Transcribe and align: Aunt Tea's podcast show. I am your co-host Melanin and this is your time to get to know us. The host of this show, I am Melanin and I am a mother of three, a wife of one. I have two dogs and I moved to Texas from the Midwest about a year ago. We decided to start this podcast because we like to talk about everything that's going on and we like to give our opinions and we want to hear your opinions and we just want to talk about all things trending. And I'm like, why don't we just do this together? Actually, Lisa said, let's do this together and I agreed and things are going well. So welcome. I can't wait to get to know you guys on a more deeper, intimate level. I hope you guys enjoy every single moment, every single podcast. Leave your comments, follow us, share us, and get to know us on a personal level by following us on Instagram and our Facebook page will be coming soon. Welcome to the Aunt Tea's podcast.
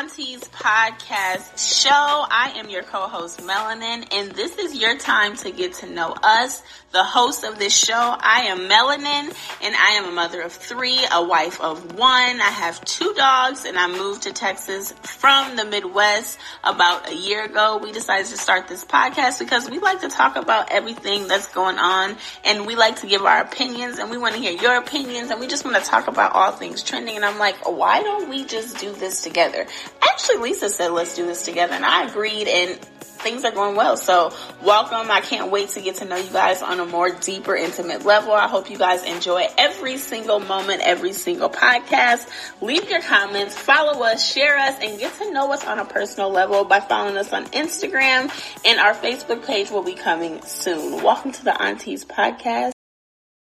Aunt 0.00 0.14
Tea's 0.14 0.44
podcast 0.44 1.82
show. 1.82 1.90
I 1.90 2.54
am 2.56 2.70
your 2.70 2.82
co-host 2.82 3.40
Melanin 3.40 4.08
and 4.10 4.30
this 4.30 4.56
is 4.56 4.74
your 4.74 4.96
time 4.96 5.36
to 5.36 5.50
get 5.50 5.74
to 5.74 5.90
know 5.90 6.14
us. 6.22 6.62
The 6.92 7.04
host 7.04 7.44
of 7.44 7.58
this 7.58 7.76
show, 7.76 7.94
I 7.94 8.46
am 8.46 8.60
Melanin 8.60 9.36
and 9.62 9.76
I 9.76 9.90
am 9.98 10.06
a 10.06 10.12
mother 10.12 10.40
of 10.40 10.52
three, 10.52 10.98
a 11.12 11.22
wife 11.22 11.60
of 11.60 11.98
one. 11.98 12.40
I 12.40 12.50
have 12.50 12.82
two 12.84 13.12
dogs 13.12 13.66
and 13.66 13.78
I 13.78 13.88
moved 13.88 14.22
to 14.22 14.32
Texas 14.32 14.92
from 15.02 15.56
the 15.56 15.66
Midwest 15.66 16.38
about 16.64 17.10
a 17.10 17.14
year 17.14 17.44
ago. 17.44 17.78
We 17.82 17.92
decided 17.92 18.26
to 18.28 18.38
start 18.38 18.68
this 18.68 18.86
podcast 18.86 19.38
because 19.38 19.68
we 19.68 19.80
like 19.80 20.00
to 20.00 20.08
talk 20.08 20.36
about 20.36 20.72
everything 20.72 21.28
that's 21.28 21.46
going 21.52 21.78
on 21.78 22.16
and 22.42 22.66
we 22.66 22.74
like 22.74 22.96
to 23.02 23.06
give 23.06 23.22
our 23.22 23.42
opinions 23.42 23.98
and 23.98 24.10
we 24.10 24.16
want 24.16 24.34
to 24.34 24.40
hear 24.40 24.52
your 24.52 24.76
opinions 24.76 25.30
and 25.30 25.38
we 25.38 25.46
just 25.46 25.66
want 25.66 25.76
to 25.76 25.88
talk 25.88 26.08
about 26.08 26.32
all 26.32 26.52
things 26.52 26.82
trending. 26.82 27.16
And 27.16 27.24
I'm 27.24 27.38
like, 27.38 27.68
why 27.68 28.02
don't 28.02 28.30
we 28.30 28.46
just 28.46 28.78
do 28.78 28.92
this 28.94 29.20
together? 29.20 29.66
Actually, 30.10 30.38
Lisa 30.38 30.68
said, 30.68 30.90
let's 30.90 31.14
do 31.14 31.24
this 31.24 31.44
together 31.44 31.72
and 31.72 31.84
I 31.84 32.04
agreed 32.06 32.48
and 32.48 32.76
things 33.20 33.44
are 33.44 33.52
going 33.52 33.76
well. 33.76 33.96
So 33.96 34.32
welcome. 34.60 35.08
I 35.08 35.20
can't 35.20 35.52
wait 35.52 35.68
to 35.70 35.80
get 35.80 35.96
to 35.96 36.04
know 36.04 36.16
you 36.16 36.30
guys 36.30 36.62
on 36.62 36.80
a 36.80 36.86
more 36.86 37.10
deeper, 37.10 37.54
intimate 37.54 38.04
level. 38.04 38.32
I 38.32 38.48
hope 38.48 38.70
you 38.70 38.76
guys 38.76 39.04
enjoy 39.04 39.46
every 39.56 39.98
single 39.98 40.40
moment, 40.40 40.82
every 40.84 41.12
single 41.12 41.48
podcast. 41.48 42.28
Leave 42.60 42.90
your 42.90 43.02
comments, 43.02 43.56
follow 43.56 44.02
us, 44.02 44.28
share 44.28 44.58
us, 44.58 44.76
and 44.82 44.98
get 44.98 45.14
to 45.18 45.32
know 45.32 45.52
us 45.52 45.64
on 45.64 45.78
a 45.78 45.84
personal 45.84 46.30
level 46.30 46.64
by 46.64 46.80
following 46.80 47.16
us 47.16 47.32
on 47.32 47.44
Instagram 47.46 48.32
and 48.64 48.80
our 48.80 48.94
Facebook 48.94 49.46
page 49.46 49.70
will 49.70 49.84
be 49.84 49.94
coming 49.94 50.42
soon. 50.42 51.04
Welcome 51.04 51.30
to 51.32 51.44
the 51.44 51.62
Aunt 51.62 51.80
Tea's 51.80 52.04
podcast. 52.04 52.72